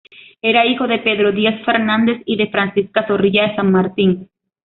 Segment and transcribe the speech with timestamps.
[0.41, 4.29] Era hijo de Pedro Díez Fernández y de Francisca Zorrilla de San Martín.